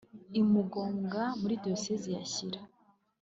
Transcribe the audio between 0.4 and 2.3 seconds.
mugombwa muri diyosezi ya